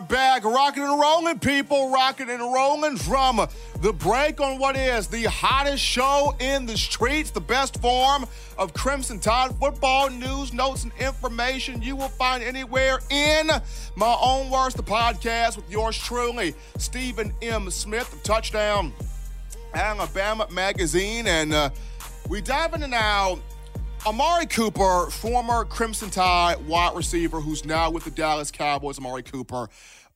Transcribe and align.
are 0.00 0.06
back, 0.06 0.44
rocking 0.44 0.82
and 0.82 0.98
rolling, 0.98 1.38
people, 1.38 1.90
rocking 1.90 2.30
and 2.30 2.40
rolling 2.40 2.96
from 2.96 3.46
the 3.80 3.92
break 3.92 4.40
on 4.40 4.58
what 4.58 4.76
is 4.76 5.08
the 5.08 5.24
hottest 5.24 5.82
show 5.82 6.34
in 6.40 6.64
the 6.64 6.76
streets, 6.76 7.30
the 7.30 7.40
best 7.40 7.80
form 7.82 8.24
of 8.56 8.72
Crimson 8.72 9.20
Tide 9.20 9.54
football 9.58 10.08
news, 10.08 10.52
notes, 10.52 10.84
and 10.84 10.92
information 10.98 11.82
you 11.82 11.96
will 11.96 12.08
find 12.08 12.42
anywhere 12.42 13.00
in 13.10 13.50
my 13.96 14.16
own 14.22 14.48
words, 14.48 14.74
the 14.74 14.82
podcast 14.82 15.56
with 15.56 15.70
yours 15.70 15.98
truly, 15.98 16.54
Stephen 16.78 17.32
M. 17.42 17.70
Smith, 17.70 18.10
the 18.10 18.18
Touchdown 18.18 18.92
Alabama 19.74 20.46
magazine, 20.50 21.26
and 21.26 21.52
uh, 21.52 21.70
we 22.28 22.40
dive 22.40 22.72
into 22.72 22.88
now 22.88 23.38
Amari 24.06 24.46
Cooper, 24.46 25.10
former 25.10 25.64
Crimson 25.66 26.08
Tide 26.08 26.66
wide 26.66 26.96
receiver 26.96 27.40
who's 27.40 27.66
now 27.66 27.90
with 27.90 28.04
the 28.04 28.10
Dallas 28.10 28.50
Cowboys, 28.50 28.98
Amari 28.98 29.22
Cooper, 29.22 29.68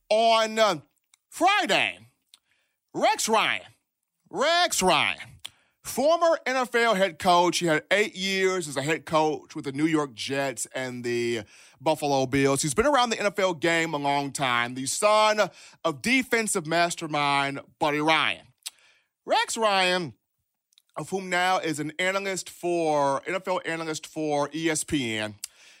on 0.09 0.57
uh, 0.57 0.77
Friday, 1.29 1.99
Rex 2.95 3.29
Ryan, 3.29 3.61
Rex 4.31 4.81
Ryan, 4.81 5.19
former 5.83 6.39
NFL 6.47 6.97
head 6.97 7.19
coach. 7.19 7.59
He 7.59 7.67
had 7.67 7.83
eight 7.91 8.15
years 8.15 8.67
as 8.67 8.75
a 8.75 8.81
head 8.81 9.05
coach 9.05 9.55
with 9.55 9.65
the 9.65 9.71
New 9.71 9.85
York 9.85 10.15
Jets 10.15 10.65
and 10.73 11.03
the 11.03 11.43
Buffalo 11.79 12.25
Bills. 12.25 12.63
He's 12.63 12.73
been 12.73 12.87
around 12.87 13.11
the 13.11 13.17
NFL 13.17 13.59
game 13.59 13.93
a 13.93 13.97
long 13.97 14.31
time. 14.31 14.73
The 14.73 14.87
son 14.87 15.49
of 15.83 16.01
defensive 16.01 16.65
mastermind 16.65 17.59
Buddy 17.79 17.99
Ryan. 17.99 18.47
Rex 19.27 19.55
Ryan 19.57 20.13
of 20.97 21.09
whom 21.09 21.29
now 21.29 21.59
is 21.59 21.79
an 21.79 21.91
analyst 21.99 22.49
for 22.49 23.21
NFL 23.21 23.61
analyst 23.65 24.07
for 24.07 24.49
ESPN. 24.49 25.35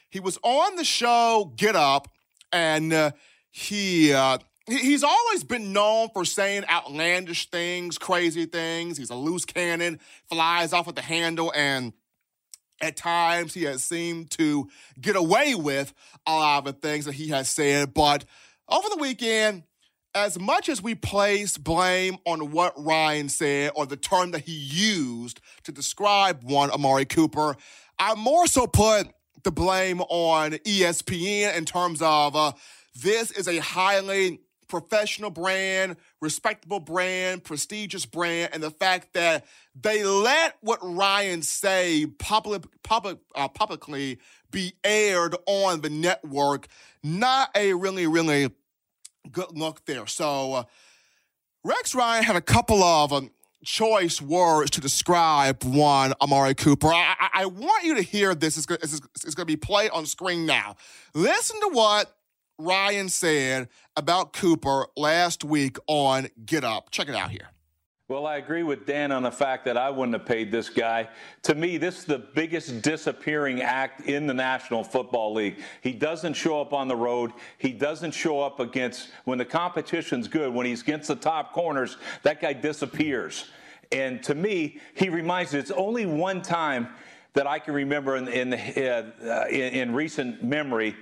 He 0.09 0.19
was 0.19 0.37
on 0.43 0.75
the 0.75 0.83
show 0.83 1.51
Get 1.55 1.75
Up, 1.75 2.09
and 2.51 2.93
uh, 2.93 3.11
he 3.51 4.13
uh, 4.13 4.37
he's 4.67 5.03
always 5.03 5.43
been 5.43 5.73
known 5.73 6.09
for 6.13 6.25
saying 6.25 6.65
outlandish 6.69 7.49
things, 7.49 7.97
crazy 7.97 8.45
things. 8.45 8.97
He's 8.97 9.09
a 9.09 9.15
loose 9.15 9.45
cannon, 9.45 9.99
flies 10.29 10.73
off 10.73 10.87
at 10.87 10.95
the 10.95 11.01
handle, 11.01 11.51
and 11.55 11.93
at 12.81 12.97
times 12.97 13.53
he 13.53 13.63
has 13.63 13.83
seemed 13.83 14.31
to 14.31 14.69
get 14.99 15.15
away 15.15 15.55
with 15.55 15.93
a 16.27 16.33
lot 16.33 16.59
of 16.59 16.65
the 16.65 16.73
things 16.73 17.05
that 17.05 17.15
he 17.15 17.29
has 17.29 17.49
said. 17.49 17.93
But 17.93 18.25
over 18.67 18.87
the 18.89 18.97
weekend, 18.97 19.63
as 20.15 20.39
much 20.39 20.69
as 20.69 20.81
we 20.81 20.95
place 20.95 21.57
blame 21.57 22.17
on 22.25 22.51
what 22.51 22.73
Ryan 22.77 23.27
said 23.27 23.71
or 23.75 23.85
the 23.85 23.97
term 23.97 24.31
that 24.31 24.41
he 24.41 24.53
used 24.53 25.41
to 25.63 25.73
describe 25.73 26.41
one 26.43 26.71
Amari 26.71 27.03
Cooper, 27.05 27.57
I 27.99 28.15
more 28.15 28.47
so 28.47 28.65
put 28.65 29.09
the 29.43 29.51
blame 29.51 29.99
on 30.01 30.51
ESPN 30.51 31.55
in 31.57 31.65
terms 31.65 32.01
of 32.01 32.35
uh, 32.35 32.53
this 32.95 33.29
is 33.31 33.49
a 33.49 33.57
highly 33.57 34.39
professional 34.69 35.29
brand, 35.29 35.97
respectable 36.21 36.79
brand, 36.79 37.43
prestigious 37.43 38.05
brand, 38.05 38.51
and 38.53 38.63
the 38.63 38.71
fact 38.71 39.13
that 39.13 39.45
they 39.79 40.03
let 40.05 40.55
what 40.61 40.79
Ryan 40.81 41.41
say 41.41 42.07
public, 42.17 42.63
public, 42.83 43.17
uh, 43.35 43.49
publicly 43.49 44.19
be 44.49 44.73
aired 44.83 45.35
on 45.45 45.81
the 45.81 45.89
network, 45.89 46.67
not 47.03 47.49
a 47.53 47.73
really, 47.73 48.07
really 48.07 48.49
good 49.31 49.57
look 49.57 49.85
there. 49.85 50.07
So 50.07 50.53
uh, 50.53 50.63
Rex 51.63 51.95
Ryan 51.95 52.23
had 52.23 52.35
a 52.35 52.41
couple 52.41 52.83
of 52.83 53.11
um, 53.11 53.31
choice 53.63 54.21
words 54.21 54.71
to 54.71 54.81
describe 54.81 55.63
one 55.63 56.13
Amari 56.21 56.53
Cooper. 56.55 56.87
I, 56.87 57.15
I, 57.19 57.29
I 57.33 57.45
want 57.47 57.83
you 57.83 57.95
to 57.95 58.01
hear 58.01 58.35
this. 58.35 58.57
It's, 58.57 58.69
it's, 58.69 59.01
it's 59.25 59.35
going 59.35 59.45
to 59.47 59.51
be 59.51 59.57
played 59.57 59.91
on 59.91 60.05
screen 60.05 60.45
now. 60.45 60.75
Listen 61.13 61.59
to 61.61 61.69
what 61.69 62.15
Ryan 62.57 63.09
said 63.09 63.69
about 63.97 64.33
Cooper 64.33 64.87
last 64.95 65.43
week 65.43 65.77
on 65.87 66.27
Get 66.45 66.63
Up. 66.63 66.91
Check 66.91 67.09
it 67.09 67.15
out 67.15 67.31
here. 67.31 67.49
Well, 68.07 68.27
I 68.27 68.37
agree 68.37 68.61
with 68.61 68.85
Dan 68.85 69.11
on 69.11 69.23
the 69.23 69.31
fact 69.31 69.65
that 69.65 69.77
I 69.77 69.89
wouldn't 69.89 70.13
have 70.13 70.27
paid 70.27 70.51
this 70.51 70.69
guy. 70.69 71.09
To 71.41 71.55
me, 71.55 71.77
this 71.77 71.97
is 71.97 72.05
the 72.05 72.19
biggest 72.19 72.83
disappearing 72.83 73.63
act 73.63 74.01
in 74.01 74.27
the 74.27 74.33
National 74.33 74.83
Football 74.83 75.33
League. 75.33 75.57
He 75.81 75.91
doesn't 75.91 76.35
show 76.35 76.61
up 76.61 76.71
on 76.71 76.87
the 76.87 76.95
road. 76.95 77.31
He 77.57 77.71
doesn't 77.71 78.11
show 78.11 78.41
up 78.41 78.59
against, 78.59 79.09
when 79.23 79.39
the 79.39 79.45
competition's 79.45 80.27
good, 80.27 80.53
when 80.53 80.67
he's 80.67 80.83
against 80.83 81.07
the 81.07 81.15
top 81.15 81.51
corners, 81.51 81.97
that 82.21 82.41
guy 82.41 82.53
disappears. 82.53 83.45
And 83.91 84.21
to 84.25 84.35
me, 84.35 84.79
he 84.93 85.09
reminds 85.09 85.53
me, 85.53 85.59
it's 85.59 85.71
only 85.71 86.05
one 86.05 86.43
time 86.43 86.89
that 87.33 87.47
I 87.47 87.57
can 87.57 87.73
remember 87.73 88.17
in, 88.17 88.27
in, 88.27 88.53
uh, 88.53 89.45
in, 89.49 89.73
in 89.73 89.93
recent 89.95 90.43
memory 90.43 90.95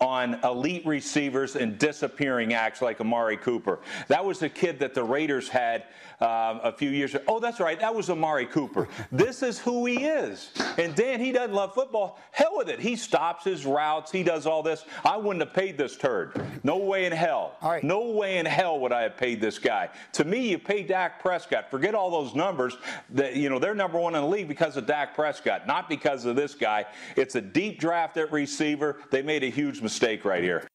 on 0.00 0.42
elite 0.44 0.86
receivers 0.86 1.56
and 1.56 1.78
disappearing 1.78 2.54
acts 2.54 2.80
like 2.80 3.00
Amari 3.00 3.36
Cooper. 3.36 3.80
That 4.08 4.24
was 4.24 4.38
the 4.38 4.48
kid 4.48 4.78
that 4.80 4.94
the 4.94 5.04
Raiders 5.04 5.48
had 5.48 5.84
um, 6.20 6.60
a 6.62 6.72
few 6.72 6.90
years 6.90 7.14
ago. 7.14 7.24
Oh, 7.28 7.40
that's 7.40 7.60
right. 7.60 7.78
That 7.78 7.94
was 7.94 8.08
Amari 8.08 8.46
Cooper. 8.46 8.88
this 9.12 9.42
is 9.42 9.58
who 9.58 9.84
he 9.84 10.04
is. 10.04 10.50
And 10.78 10.94
Dan, 10.94 11.20
he 11.20 11.32
doesn't 11.32 11.54
love 11.54 11.74
football. 11.74 12.18
Hell 12.30 12.56
with 12.56 12.70
it. 12.70 12.80
He 12.80 12.96
stops 12.96 13.44
his 13.44 13.66
routes. 13.66 14.10
He 14.10 14.22
does 14.22 14.46
all 14.46 14.62
this. 14.62 14.84
I 15.04 15.18
wouldn't 15.18 15.44
have 15.44 15.54
paid 15.54 15.76
this 15.76 15.96
turd. 15.96 16.40
No 16.62 16.78
way 16.78 17.04
in 17.04 17.12
hell. 17.12 17.56
Right. 17.62 17.84
No 17.84 18.10
way 18.10 18.38
in 18.38 18.46
hell 18.46 18.80
would 18.80 18.92
I 18.92 19.02
have 19.02 19.18
paid 19.18 19.40
this 19.40 19.58
guy. 19.58 19.90
To 20.14 20.24
me, 20.24 20.48
you 20.48 20.58
pay 20.58 20.82
Dak 20.82 21.20
Prescott. 21.20 21.70
Forget 21.70 21.94
all 21.94 22.10
those 22.10 22.34
numbers. 22.34 22.76
That 23.10 23.36
you 23.36 23.50
know 23.50 23.58
they're 23.58 23.74
number 23.74 23.98
one 23.98 24.14
in 24.14 24.22
the 24.22 24.28
league 24.28 24.48
because 24.48 24.76
of 24.76 24.86
Dak 24.86 25.14
Prescott, 25.14 25.66
not 25.66 25.88
because 25.88 26.24
of 26.24 26.36
this 26.36 26.54
guy. 26.54 26.86
It's 27.16 27.34
a 27.34 27.40
deep 27.40 27.78
draft 27.78 28.16
at 28.16 28.32
receiver. 28.32 29.00
They 29.10 29.22
made 29.22 29.42
a 29.42 29.50
huge 29.50 29.80
mistake 29.80 29.89
right 30.24 30.42
here. 30.42 30.66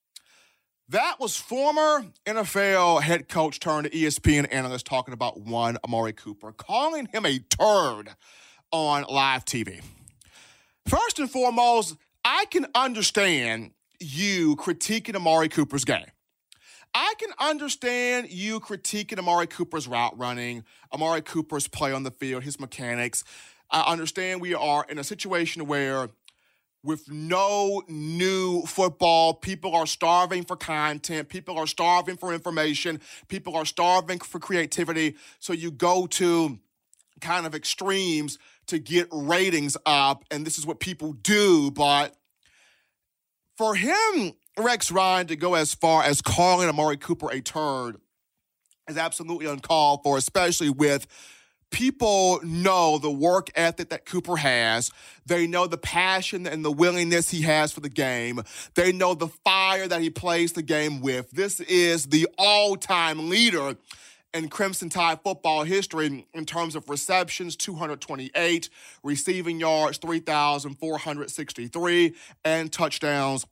That 0.90 1.20
was 1.20 1.36
former 1.36 2.06
NFL 2.26 3.02
head 3.02 3.28
coach 3.28 3.59
turned 3.59 3.88
ESPN 3.88 4.48
analyst 4.52 4.86
talking 4.86 5.14
about 5.14 5.42
one 5.42 5.78
Amari 5.84 6.14
Cooper, 6.14 6.52
calling 6.52 7.08
him 7.08 7.26
a 7.26 7.40
turd 7.40 8.09
on 8.72 9.03
live 9.09 9.46
TV. 9.46 9.81
First 10.88 11.18
and 11.18 11.30
foremost, 11.30 11.96
I 12.24 12.46
can 12.52 12.68
understand 12.76 13.72
you 14.00 14.56
critiquing 14.58 15.16
Amari 15.16 15.50
Cooper's 15.50 15.86
game. 15.86 16.06
I 16.94 17.14
can 17.18 17.32
understand 17.40 18.30
you 18.30 18.59
critiquing 18.59 19.18
Amari 19.18 19.47
Cooper's 19.47 19.88
route 19.88 20.18
running, 20.18 20.64
Amari 20.94 21.22
Cooper's 21.22 21.68
play 21.68 21.92
on 21.92 22.03
the 22.03 22.12
field, 22.12 22.44
his 22.44 22.59
mechanics. 22.59 23.24
I 23.72 23.92
understand 23.92 24.40
we 24.40 24.53
are 24.53 24.86
in 24.88 25.00
a 25.00 25.03
situation 25.03 25.66
where 25.66 26.09
with 26.85 27.09
no 27.12 27.81
new 27.88 28.62
football. 28.63 29.34
People 29.34 29.75
are 29.75 29.88
starving 29.88 30.46
for 30.46 30.56
content. 30.56 31.28
People 31.28 31.57
are 31.57 31.68
starving 31.68 32.16
for 32.16 32.34
information. 32.34 33.01
People 33.28 33.56
are 33.56 33.66
starving 33.66 34.19
for 34.19 34.40
creativity. 34.40 35.16
So 35.40 35.51
you 35.51 35.72
go 35.72 36.06
to 36.07 36.59
kind 37.22 37.46
of 37.46 37.56
extremes 37.56 38.38
to 38.68 38.79
get 38.79 39.07
ratings 39.12 39.75
up. 39.85 40.23
And 40.31 40.46
this 40.46 40.57
is 40.57 40.66
what 40.66 40.79
people 40.79 41.13
do. 41.13 41.72
But 41.72 42.16
for 43.57 43.75
him, 43.75 44.34
Rex 44.57 44.91
Ryan, 44.91 45.28
to 45.28 45.35
go 45.35 45.56
as 45.56 45.73
far 45.73 46.03
as 46.03 46.22
calling 46.22 46.69
Amari 46.69 46.97
Cooper 46.97 47.31
a 47.31 47.41
turd 47.41 47.97
is 48.88 48.97
absolutely 48.97 49.47
uncalled 49.47 50.02
for, 50.03 50.17
especially 50.17 50.69
with 50.69 51.07
people 51.75 52.40
know 52.41 52.97
the 52.97 53.12
work 53.12 53.52
ethic 53.53 53.90
that 53.90 54.06
Cooper 54.06 54.38
has. 54.38 54.90
They 55.25 55.46
know 55.46 55.68
the 55.68 55.78
passion 55.78 56.47
and 56.47 56.63
the 56.63 56.72
willingness 56.72 57.30
he 57.30 57.41
has 57.41 57.74
for 57.74 57.81
the 57.81 57.90
game. 57.90 58.41
They 58.75 58.94
know 58.94 59.13
the 59.13 59.28
fire 59.28 59.85
that 59.85 60.02
he 60.02 60.09
plays 60.09 60.53
the 60.53 60.62
game 60.62 61.02
with. 61.02 61.31
This 61.31 61.59
is 61.59 62.06
the 62.06 62.30
all 62.38 62.78
time 62.78 63.30
leader 63.30 63.75
in 64.34 64.47
Crimson 64.47 64.88
Tide 64.88 65.19
football 65.22 65.66
history 65.66 66.25
in 66.34 66.46
terms 66.46 66.78
of 66.78 66.90
receptions 66.90 67.58
228, 67.58 68.70
receiving 69.03 69.59
yards 69.59 69.97
3,463, 69.97 72.16
and 72.46 72.72
touchdowns 72.72 73.46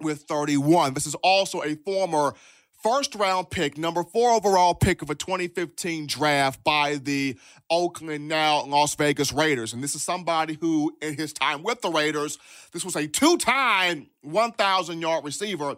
with 0.00 0.22
31. 0.22 0.94
This 0.94 1.06
is 1.06 1.16
also 1.16 1.64
a 1.64 1.74
former 1.74 2.34
first 2.82 3.14
round 3.14 3.50
pick, 3.50 3.76
number 3.76 4.02
four 4.02 4.30
overall 4.30 4.74
pick 4.74 5.02
of 5.02 5.10
a 5.10 5.14
2015 5.14 6.06
draft 6.06 6.62
by 6.64 6.96
the 6.96 7.38
Oakland, 7.70 8.28
now 8.28 8.64
Las 8.64 8.94
Vegas 8.94 9.32
Raiders. 9.32 9.72
And 9.72 9.82
this 9.82 9.94
is 9.94 10.02
somebody 10.02 10.56
who, 10.60 10.96
in 11.02 11.16
his 11.16 11.32
time 11.32 11.62
with 11.62 11.80
the 11.80 11.90
Raiders, 11.90 12.38
this 12.72 12.84
was 12.84 12.96
a 12.96 13.06
two 13.06 13.36
time 13.36 14.08
1,000 14.22 15.00
yard 15.00 15.24
receiver 15.24 15.76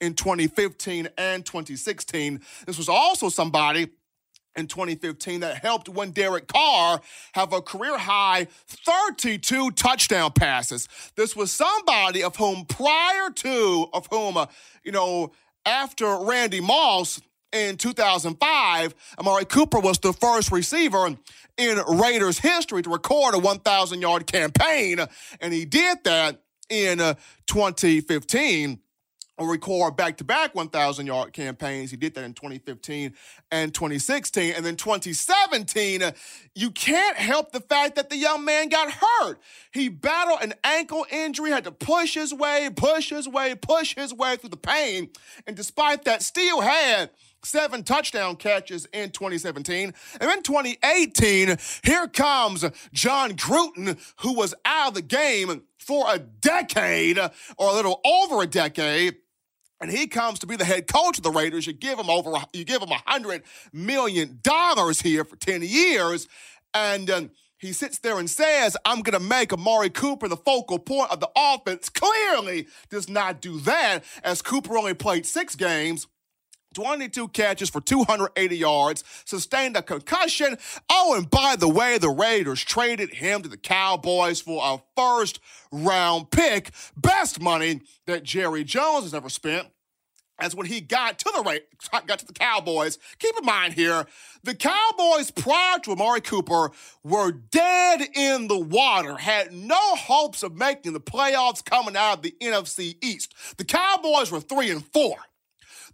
in 0.00 0.14
2015 0.14 1.08
and 1.16 1.46
2016. 1.46 2.40
This 2.66 2.76
was 2.76 2.88
also 2.88 3.28
somebody 3.28 3.88
in 4.56 4.66
2015 4.66 5.40
that 5.40 5.58
helped 5.62 5.88
when 5.88 6.10
Derek 6.10 6.46
Carr 6.46 7.00
have 7.32 7.52
a 7.52 7.62
career 7.62 7.96
high 7.96 8.46
32 8.66 9.70
touchdown 9.70 10.32
passes. 10.32 10.88
This 11.16 11.34
was 11.34 11.50
somebody 11.50 12.22
of 12.22 12.36
whom 12.36 12.66
prior 12.66 13.30
to 13.30 13.86
of 13.92 14.06
whom 14.10 14.36
uh, 14.36 14.46
you 14.84 14.92
know 14.92 15.32
after 15.66 16.18
Randy 16.18 16.60
Moss 16.60 17.20
in 17.52 17.76
2005, 17.76 18.94
Amari 19.18 19.44
Cooper 19.44 19.80
was 19.80 19.98
the 19.98 20.12
first 20.12 20.50
receiver 20.50 21.14
in 21.58 21.78
Raiders 21.88 22.38
history 22.38 22.82
to 22.82 22.90
record 22.90 23.34
a 23.34 23.38
1,000 23.38 24.00
yard 24.00 24.26
campaign, 24.26 24.98
and 25.40 25.52
he 25.52 25.64
did 25.64 25.98
that 26.04 26.42
in 26.70 27.00
uh, 27.00 27.14
2015 27.46 28.78
or 29.38 29.50
record 29.50 29.96
back 29.96 30.18
to 30.18 30.24
back 30.24 30.54
1,000 30.54 31.06
yard 31.06 31.32
campaigns. 31.32 31.90
He 31.90 31.96
did 31.96 32.14
that 32.14 32.24
in 32.24 32.34
2015 32.34 33.14
and 33.50 33.74
2016. 33.74 34.54
And 34.54 34.64
then 34.64 34.76
2017, 34.76 36.02
uh, 36.02 36.12
you 36.54 36.70
can't 36.70 37.16
help 37.16 37.52
the 37.52 37.60
fact 37.60 37.96
that 37.96 38.10
the 38.10 38.16
young 38.16 38.44
man 38.44 38.68
got 38.68 38.90
hurt. 38.90 39.40
He 39.72 39.88
battled 39.88 40.42
an 40.42 40.54
ankle 40.64 41.06
injury, 41.10 41.50
had 41.50 41.64
to 41.64 41.72
push 41.72 42.14
his 42.14 42.34
way, 42.34 42.68
push 42.74 43.10
his 43.10 43.26
way, 43.26 43.54
push 43.54 43.94
his 43.94 44.12
way 44.12 44.36
through 44.36 44.50
the 44.50 44.56
pain. 44.56 45.10
And 45.46 45.56
despite 45.56 46.04
that, 46.04 46.22
still 46.22 46.60
had 46.60 47.10
seven 47.44 47.82
touchdown 47.82 48.36
catches 48.36 48.86
in 48.92 49.10
2017. 49.10 49.92
And 50.20 50.30
in 50.30 50.42
2018, 50.42 51.56
here 51.82 52.06
comes 52.08 52.64
Jon 52.92 53.32
Gruden, 53.32 53.98
who 54.20 54.34
was 54.34 54.54
out 54.64 54.88
of 54.88 54.94
the 54.94 55.02
game 55.02 55.62
for 55.78 56.04
a 56.08 56.18
decade 56.18 57.18
or 57.18 57.70
a 57.70 57.72
little 57.72 58.00
over 58.04 58.42
a 58.42 58.46
decade 58.46 59.16
and 59.82 59.90
he 59.90 60.06
comes 60.06 60.38
to 60.38 60.46
be 60.46 60.54
the 60.54 60.64
head 60.64 60.86
coach 60.86 61.18
of 61.18 61.24
the 61.24 61.30
Raiders, 61.30 61.66
you 61.66 61.72
give 61.72 61.98
him 61.98 62.08
over, 62.08 62.32
you 62.52 62.64
give 62.64 62.80
him 62.80 62.90
a 62.90 63.02
hundred 63.04 63.42
million 63.72 64.38
dollars 64.42 65.02
here 65.02 65.24
for 65.24 65.36
ten 65.36 65.60
years, 65.60 66.28
and 66.72 67.10
um, 67.10 67.30
he 67.58 67.72
sits 67.72 67.98
there 67.98 68.18
and 68.18 68.30
says, 68.30 68.76
"I'm 68.84 69.02
going 69.02 69.20
to 69.20 69.28
make 69.28 69.52
Amari 69.52 69.90
Cooper 69.90 70.28
the 70.28 70.36
focal 70.36 70.78
point 70.78 71.10
of 71.10 71.18
the 71.20 71.28
offense." 71.36 71.88
Clearly, 71.88 72.68
does 72.90 73.08
not 73.08 73.40
do 73.40 73.58
that, 73.60 74.04
as 74.22 74.40
Cooper 74.40 74.78
only 74.78 74.94
played 74.94 75.26
six 75.26 75.56
games. 75.56 76.06
22 76.74 77.28
catches 77.28 77.70
for 77.70 77.80
280 77.80 78.56
yards, 78.56 79.04
sustained 79.24 79.76
a 79.76 79.82
concussion. 79.82 80.56
Oh, 80.90 81.14
and 81.16 81.28
by 81.30 81.56
the 81.56 81.68
way, 81.68 81.98
the 81.98 82.10
Raiders 82.10 82.62
traded 82.62 83.14
him 83.14 83.42
to 83.42 83.48
the 83.48 83.56
Cowboys 83.56 84.40
for 84.40 84.60
a 84.62 84.82
first 84.96 85.40
round 85.70 86.30
pick. 86.30 86.70
Best 86.96 87.40
money 87.40 87.82
that 88.06 88.22
Jerry 88.22 88.64
Jones 88.64 89.04
has 89.04 89.14
ever 89.14 89.28
spent. 89.28 89.68
As 90.38 90.56
when 90.56 90.66
he 90.66 90.80
got 90.80 91.20
to 91.20 91.32
the 91.36 91.42
right, 91.42 91.62
got 92.06 92.18
to 92.18 92.26
the 92.26 92.32
Cowboys. 92.32 92.98
Keep 93.20 93.38
in 93.38 93.44
mind 93.44 93.74
here, 93.74 94.06
the 94.42 94.56
Cowboys 94.56 95.30
prior 95.30 95.78
to 95.80 95.92
Amari 95.92 96.20
Cooper 96.20 96.72
were 97.04 97.30
dead 97.30 98.00
in 98.14 98.48
the 98.48 98.58
water, 98.58 99.16
had 99.16 99.52
no 99.52 99.94
hopes 99.94 100.42
of 100.42 100.56
making 100.56 100.94
the 100.94 101.00
playoffs 101.00 101.64
coming 101.64 101.96
out 101.96 102.16
of 102.16 102.22
the 102.22 102.34
NFC 102.40 102.96
East. 103.00 103.34
The 103.56 103.64
Cowboys 103.64 104.32
were 104.32 104.40
three 104.40 104.70
and 104.70 104.84
four. 104.84 105.16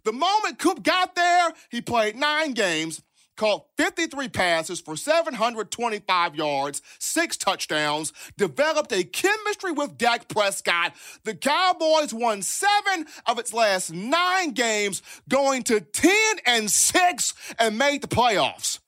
The 0.03 0.13
moment 0.13 0.59
Coop 0.59 0.83
got 0.83 1.15
there, 1.15 1.51
he 1.69 1.81
played 1.81 2.15
nine 2.15 2.53
games, 2.53 3.01
caught 3.35 3.65
53 3.77 4.27
passes 4.29 4.81
for 4.81 4.95
725 4.97 6.35
yards, 6.35 6.81
six 6.99 7.37
touchdowns, 7.37 8.11
developed 8.37 8.91
a 8.91 9.03
chemistry 9.03 9.71
with 9.71 9.97
Dak 9.97 10.27
Prescott. 10.27 10.93
The 11.23 11.35
Cowboys 11.35 12.13
won 12.13 12.41
seven 12.41 13.05
of 13.25 13.39
its 13.39 13.53
last 13.53 13.93
nine 13.93 14.51
games, 14.51 15.01
going 15.27 15.63
to 15.63 15.79
10 15.79 16.11
and 16.45 16.69
6 16.69 17.33
and 17.57 17.77
made 17.77 18.01
the 18.01 18.07
playoffs. 18.07 18.79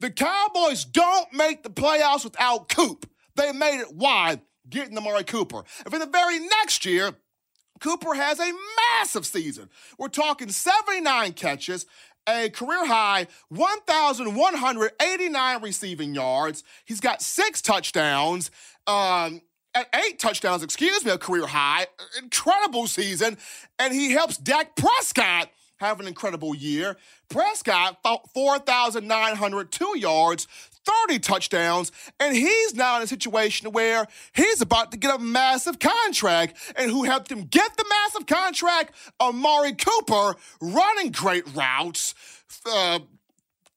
The 0.00 0.10
Cowboys 0.10 0.84
don't 0.84 1.32
make 1.32 1.62
the 1.62 1.70
playoffs 1.70 2.24
without 2.24 2.68
Coop. 2.68 3.08
They 3.34 3.52
made 3.52 3.80
it 3.80 3.94
wide, 3.94 4.40
getting 4.68 4.96
Amari 4.96 5.24
Cooper. 5.24 5.64
And 5.84 5.92
for 5.92 5.98
the 5.98 6.06
very 6.06 6.38
next 6.38 6.84
year, 6.84 7.14
Cooper 7.80 8.14
has 8.14 8.40
a 8.40 8.52
massive 8.76 9.26
season. 9.26 9.68
We're 9.98 10.08
talking 10.08 10.50
79 10.50 11.32
catches, 11.32 11.86
a 12.28 12.50
career 12.50 12.86
high 12.86 13.26
1,189 13.48 15.62
receiving 15.62 16.14
yards. 16.14 16.62
He's 16.84 17.00
got 17.00 17.22
six 17.22 17.62
touchdowns. 17.62 18.50
Um, 18.86 19.40
eight 19.94 20.18
touchdowns, 20.18 20.62
excuse 20.62 21.02
me, 21.04 21.12
a 21.12 21.18
career 21.18 21.46
high. 21.46 21.86
Incredible 22.22 22.86
season. 22.86 23.38
And 23.78 23.94
he 23.94 24.12
helps 24.12 24.36
Dak 24.36 24.76
Prescott 24.76 25.50
have 25.78 26.00
an 26.00 26.06
incredible 26.06 26.54
year. 26.54 26.96
Prescott, 27.28 27.98
4,902 28.34 29.98
yards, 29.98 30.46
30 31.06 31.18
touchdowns, 31.18 31.92
and 32.18 32.34
he's 32.34 32.74
now 32.74 32.96
in 32.96 33.02
a 33.02 33.06
situation 33.06 33.72
where 33.72 34.06
he's 34.32 34.60
about 34.60 34.90
to 34.92 34.96
get 34.96 35.14
a 35.14 35.18
massive 35.18 35.78
contract. 35.78 36.54
And 36.76 36.90
who 36.90 37.04
helped 37.04 37.30
him 37.30 37.44
get 37.44 37.76
the 37.76 37.84
massive 37.88 38.26
contract? 38.26 38.94
Amari 39.20 39.74
Cooper, 39.74 40.36
running 40.60 41.12
great 41.12 41.44
routes, 41.54 42.14
uh, 42.66 43.00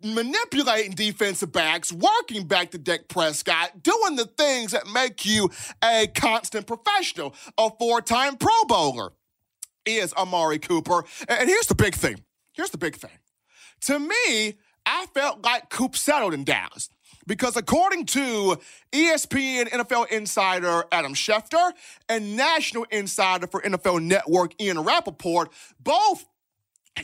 manipulating 0.03 0.91
defensive 0.91 1.51
backs, 1.51 1.91
working 1.91 2.45
back 2.47 2.71
to 2.71 2.77
Dak 2.77 3.07
Prescott, 3.07 3.83
doing 3.83 4.15
the 4.15 4.25
things 4.25 4.71
that 4.71 4.87
make 4.87 5.25
you 5.25 5.49
a 5.83 6.07
constant 6.07 6.67
professional, 6.67 7.35
a 7.57 7.69
four 7.77 8.01
time 8.01 8.37
Pro 8.37 8.63
Bowler 8.67 9.11
is 9.85 10.13
Amari 10.13 10.59
Cooper. 10.59 11.03
And 11.27 11.49
here's 11.49 11.67
the 11.67 11.75
big 11.75 11.95
thing. 11.95 12.21
Here's 12.53 12.71
the 12.71 12.77
big 12.77 12.95
thing. 12.95 13.11
To 13.81 13.99
me, 13.99 14.57
I 14.85 15.05
felt 15.13 15.43
like 15.43 15.69
Coop 15.69 15.95
settled 15.95 16.33
in 16.33 16.43
Dallas. 16.43 16.89
Because 17.27 17.56
according 17.56 18.06
to 18.07 18.57
ESPN 18.91 19.69
NFL 19.69 20.12
insider 20.12 20.85
Adam 20.91 21.13
Schefter 21.13 21.71
and 22.09 22.35
national 22.35 22.85
insider 22.91 23.47
for 23.47 23.62
NFL 23.62 24.03
Network 24.03 24.59
Ian 24.62 24.79
Rapoport, 24.83 25.51
both 25.79 26.25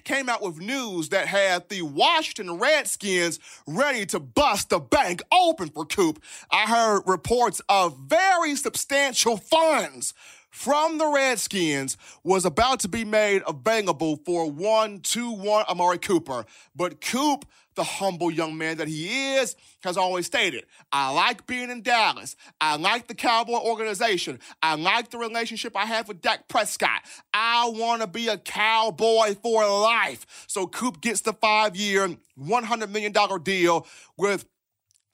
came 0.03 0.29
out 0.29 0.41
with 0.41 0.59
news 0.59 1.09
that 1.09 1.27
had 1.27 1.69
the 1.69 1.81
Washington 1.81 2.59
Redskins 2.59 3.39
ready 3.65 4.05
to 4.07 4.19
bust 4.19 4.69
the 4.69 4.79
bank 4.79 5.21
open 5.31 5.69
for 5.69 5.85
Coop. 5.85 6.21
I 6.51 6.65
heard 6.65 7.03
reports 7.05 7.61
of 7.69 7.97
very 7.97 8.55
substantial 8.55 9.37
funds 9.37 10.13
from 10.57 10.97
the 10.97 11.05
Redskins 11.05 11.97
was 12.23 12.43
about 12.43 12.79
to 12.79 12.87
be 12.87 13.05
made 13.05 13.43
available 13.47 14.17
for 14.25 14.49
one, 14.49 15.01
two, 15.01 15.31
one 15.31 15.63
Amari 15.69 15.99
Cooper. 15.99 16.47
But 16.75 16.99
Coop, 16.99 17.45
the 17.75 17.83
humble 17.83 18.31
young 18.31 18.57
man 18.57 18.77
that 18.77 18.87
he 18.87 19.35
is, 19.35 19.55
has 19.83 19.97
always 19.97 20.25
stated, 20.25 20.65
I 20.91 21.13
like 21.13 21.45
being 21.45 21.69
in 21.69 21.83
Dallas. 21.83 22.35
I 22.59 22.75
like 22.77 23.05
the 23.05 23.13
Cowboy 23.13 23.59
organization. 23.59 24.39
I 24.63 24.73
like 24.73 25.11
the 25.11 25.19
relationship 25.19 25.77
I 25.77 25.85
have 25.85 26.07
with 26.07 26.21
Dak 26.21 26.47
Prescott. 26.47 27.03
I 27.35 27.69
want 27.69 28.01
to 28.01 28.07
be 28.07 28.27
a 28.27 28.37
Cowboy 28.39 29.35
for 29.35 29.63
life. 29.63 30.45
So 30.47 30.65
Coop 30.65 31.01
gets 31.01 31.21
the 31.21 31.33
five 31.33 31.75
year, 31.75 32.17
$100 32.39 32.89
million 32.89 33.13
deal 33.43 33.85
with 34.17 34.45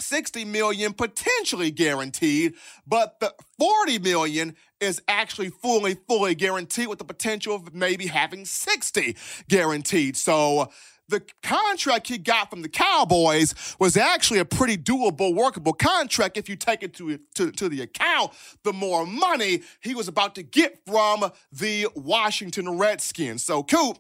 60 0.04 0.46
million 0.46 0.94
potentially 0.94 1.72
guaranteed, 1.72 2.54
but 2.86 3.20
the 3.20 3.34
40 3.60 4.00
million 4.00 4.56
is 4.80 5.02
actually 5.08 5.50
fully, 5.50 5.96
fully 6.08 6.36
guaranteed 6.36 6.88
with 6.88 7.00
the 7.00 7.06
potential 7.06 7.56
of 7.56 7.74
maybe 7.74 8.08
having 8.08 8.46
60 8.46 9.16
guaranteed. 9.48 10.18
So 10.18 10.70
the 11.10 11.22
contract 11.42 12.08
he 12.08 12.18
got 12.18 12.50
from 12.50 12.62
the 12.62 12.70
Cowboys 12.70 13.54
was 13.80 13.98
actually 13.98 14.40
a 14.40 14.46
pretty 14.46 14.78
doable, 14.78 15.36
workable 15.36 15.74
contract 15.74 16.38
if 16.38 16.48
you 16.48 16.56
take 16.56 16.84
it 16.84 16.94
to, 16.96 17.20
to, 17.36 17.52
to 17.52 17.70
the 17.70 17.82
account 17.82 18.32
the 18.64 18.74
more 18.74 19.06
money 19.06 19.62
he 19.82 19.96
was 19.96 20.08
about 20.08 20.36
to 20.36 20.44
get 20.44 20.80
from 20.86 21.30
the 21.52 21.88
Washington 21.96 22.78
Redskins. 22.78 23.44
So 23.44 23.64
Coop 23.64 23.98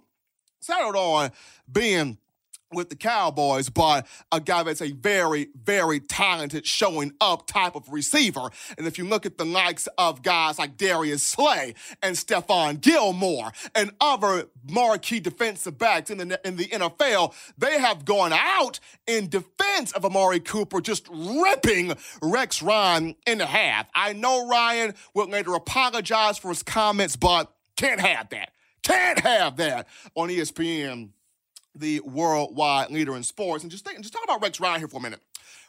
settled 0.61 0.95
on 0.95 1.31
being 1.71 2.17
with 2.73 2.89
the 2.89 2.95
Cowboys, 2.95 3.69
but 3.69 4.07
a 4.31 4.39
guy 4.39 4.63
that's 4.63 4.81
a 4.81 4.91
very, 4.91 5.49
very 5.63 5.99
talented 5.99 6.65
showing 6.65 7.13
up 7.21 7.47
type 7.47 7.75
of 7.75 7.87
receiver. 7.89 8.49
And 8.77 8.87
if 8.87 8.97
you 8.97 9.05
look 9.05 9.25
at 9.25 9.37
the 9.37 9.45
likes 9.45 9.87
of 9.97 10.21
guys 10.21 10.59
like 10.59 10.77
Darius 10.77 11.23
Slay 11.23 11.75
and 12.01 12.15
Stephon 12.15 12.81
Gilmore 12.81 13.51
and 13.75 13.91
other 13.99 14.49
marquee 14.69 15.19
defensive 15.19 15.77
backs 15.77 16.09
in 16.09 16.17
the, 16.17 16.39
in 16.45 16.57
the 16.57 16.65
NFL, 16.65 17.33
they 17.57 17.79
have 17.79 18.05
gone 18.05 18.33
out 18.33 18.79
in 19.07 19.29
defense 19.29 19.91
of 19.93 20.05
Amari 20.05 20.39
Cooper, 20.39 20.81
just 20.81 21.07
ripping 21.09 21.93
Rex 22.21 22.61
Ryan 22.61 23.15
in 23.25 23.39
half. 23.39 23.87
I 23.95 24.13
know 24.13 24.47
Ryan 24.47 24.93
will 25.13 25.29
later 25.29 25.53
apologize 25.53 26.37
for 26.37 26.49
his 26.49 26.63
comments, 26.63 27.15
but 27.15 27.51
can't 27.75 28.01
have 28.01 28.29
that. 28.29 28.51
Can't 28.83 29.19
have 29.19 29.57
that 29.57 29.87
on 30.15 30.29
ESPN 30.29 31.09
the 31.75 31.99
worldwide 32.01 32.91
leader 32.91 33.15
in 33.15 33.23
sports. 33.23 33.63
And 33.63 33.71
just 33.71 33.85
think, 33.85 33.99
just 34.01 34.13
talk 34.13 34.23
about 34.23 34.41
Rex 34.41 34.59
Ryan 34.59 34.79
here 34.79 34.87
for 34.87 34.97
a 34.97 35.01
minute. 35.01 35.19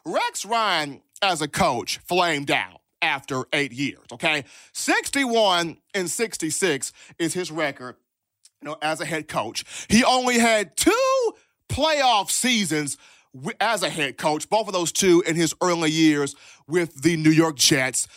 Rex 0.04 0.44
Ryan, 0.44 1.00
as 1.23 1.40
a 1.40 1.49
coach, 1.49 1.99
flamed 1.99 2.50
out 2.50 2.80
after 3.00 3.44
eight 3.52 3.73
years. 3.73 4.04
Okay, 4.12 4.44
61 4.73 5.78
and 5.94 6.11
66 6.11 6.92
is 7.18 7.34
his 7.34 7.50
record. 7.50 7.96
You 8.62 8.70
know, 8.70 8.76
as 8.80 9.00
a 9.00 9.04
head 9.04 9.28
coach, 9.28 9.64
he 9.88 10.04
only 10.04 10.38
had 10.38 10.76
two 10.76 11.32
playoff 11.68 12.30
seasons 12.30 12.96
as 13.61 13.82
a 13.82 13.90
head 13.90 14.16
coach. 14.16 14.49
Both 14.49 14.68
of 14.68 14.73
those 14.73 14.92
two 14.92 15.23
in 15.26 15.37
his 15.37 15.54
early 15.61 15.90
years 15.90 16.34
with 16.66 17.02
the 17.02 17.16
New 17.16 17.30
York 17.30 17.56
Jets. 17.56 18.08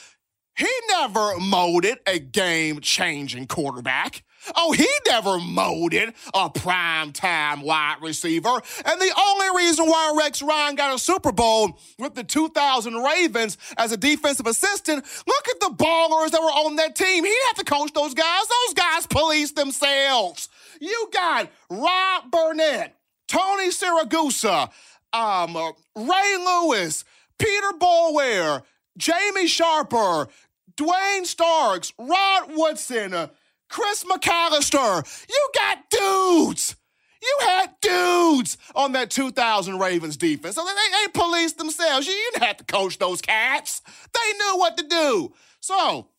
He 0.58 0.68
never 0.90 1.38
molded 1.40 2.00
a 2.08 2.18
game-changing 2.20 3.48
quarterback. 3.48 4.24
Oh, 4.56 4.72
he 4.72 4.88
never 5.08 5.40
molded 5.40 6.14
a 6.34 6.50
prime 6.50 7.12
time 7.12 7.62
wide 7.62 7.98
receiver. 8.02 8.62
And 8.86 9.02
the 9.02 9.14
only 9.20 9.66
reason 9.66 9.88
why 9.88 10.16
Rex 10.18 10.42
Ryan 10.42 10.76
got 10.76 10.96
a 10.96 11.00
Super 11.00 11.32
Bowl 11.32 11.80
with 12.00 12.16
the 12.16 12.24
2000 12.24 12.94
Ravens 12.96 13.58
as 13.78 13.92
a 13.92 13.98
defensive 13.98 14.48
assistant, 14.48 15.06
look 15.26 15.48
at 15.48 15.60
the 15.60 15.76
ballers 15.76 16.32
that 16.32 16.42
were 16.42 16.48
on 16.48 16.76
that 16.78 16.96
team. 16.96 17.26
He 17.26 17.36
had 17.48 17.58
to 17.58 17.66
coach 17.66 17.94
those 17.94 18.14
guys. 18.14 18.44
Those 18.48 18.74
guys 18.74 19.08
police 19.08 19.52
themselves. 19.52 20.50
You 20.80 21.10
got 21.14 21.50
Rob 21.70 22.32
Burnett, 22.32 22.96
Tony 23.28 23.70
Siragusa, 23.70 24.70
um, 25.14 25.56
Ray 25.96 26.38
Lewis, 26.38 27.04
Peter 27.40 27.72
Boulware, 27.80 28.64
Jamie 28.98 29.48
Sharper, 29.48 30.28
Duane 30.76 31.26
Starks, 31.26 31.94
Rod 31.98 32.52
Woodson, 32.56 33.30
Chris 33.70 34.04
McAlister, 34.04 35.28
You 35.30 35.50
got 35.56 35.90
dudes. 35.90 36.76
You 37.22 37.38
had 37.42 37.72
dudes 37.82 38.58
on 38.76 38.92
that 38.94 39.10
2000 39.10 39.80
Ravens 39.80 40.18
defense. 40.18 40.56
So 40.56 40.64
they, 40.64 40.72
they 40.72 41.12
policed 41.12 41.58
themselves. 41.58 42.08
You, 42.08 42.14
didn't 42.34 42.48
have 42.48 42.58
to 42.58 42.64
coach 42.64 43.00
those 43.00 43.22
cats. 43.22 43.82
They 44.14 44.38
knew 44.38 44.58
what 44.58 44.78
to 44.78 44.88
do. 44.88 45.34
So 45.60 46.10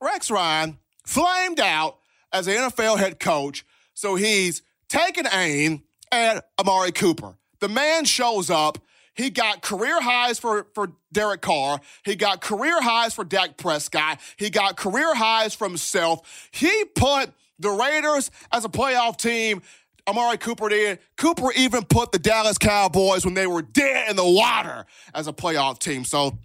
Rex 0.00 0.30
Ryan 0.30 0.78
flamed 1.06 1.60
out 1.60 1.98
as 2.32 2.46
an 2.46 2.54
NFL 2.54 2.98
head 2.98 3.20
coach. 3.20 3.66
So 3.94 4.14
he's 4.14 4.62
taking 4.88 5.26
aim 5.32 5.82
at 6.10 6.48
Amari 6.58 6.92
Cooper. 6.92 7.36
The 7.60 7.68
man 7.68 8.04
shows 8.06 8.48
up 8.48 8.78
he 9.20 9.28
got 9.28 9.60
career 9.60 10.00
highs 10.00 10.38
for, 10.38 10.66
for 10.74 10.92
Derek 11.12 11.42
Carr. 11.42 11.80
He 12.04 12.16
got 12.16 12.40
career 12.40 12.80
highs 12.80 13.12
for 13.12 13.22
Dak 13.22 13.58
Prescott. 13.58 14.18
He 14.36 14.48
got 14.48 14.76
career 14.76 15.14
highs 15.14 15.54
for 15.54 15.68
himself. 15.68 16.48
He 16.50 16.86
put 16.94 17.30
the 17.58 17.68
Raiders 17.68 18.30
as 18.50 18.64
a 18.64 18.70
playoff 18.70 19.18
team. 19.18 19.60
Amari 20.08 20.38
Cooper 20.38 20.70
did. 20.70 21.00
Cooper 21.18 21.52
even 21.54 21.84
put 21.84 22.12
the 22.12 22.18
Dallas 22.18 22.56
Cowboys 22.56 23.26
when 23.26 23.34
they 23.34 23.46
were 23.46 23.60
dead 23.60 24.08
in 24.08 24.16
the 24.16 24.24
water 24.24 24.86
as 25.14 25.28
a 25.28 25.34
playoff 25.34 25.78
team. 25.78 26.04
So 26.04 26.38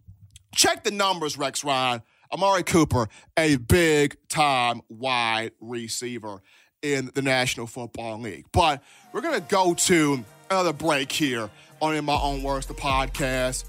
check 0.53 0.83
the 0.83 0.91
numbers, 0.91 1.37
Rex 1.37 1.63
Ryan. 1.63 2.01
Amari 2.33 2.63
Cooper, 2.63 3.07
a 3.37 3.55
big 3.55 4.17
time 4.27 4.81
wide 4.89 5.51
receiver 5.61 6.41
in 6.81 7.09
the 7.15 7.21
National 7.21 7.67
Football 7.67 8.19
League. 8.19 8.45
But 8.51 8.83
we're 9.13 9.21
going 9.21 9.39
to 9.39 9.47
go 9.47 9.73
to 9.73 10.25
another 10.49 10.73
break 10.73 11.11
here 11.11 11.49
on 11.81 11.95
In 11.95 12.05
My 12.05 12.19
Own 12.19 12.43
Words, 12.43 12.65
the 12.65 12.73
podcast. 12.73 13.65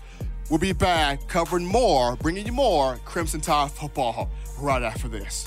We'll 0.51 0.59
be 0.59 0.73
back 0.73 1.27
covering 1.29 1.67
more, 1.67 2.17
bringing 2.17 2.47
you 2.47 2.53
more 2.53 2.99
Crimson 3.05 3.41
Tide 3.41 3.71
football 3.71 4.31
right 4.59 4.83
after 4.83 5.09
this. 5.09 5.47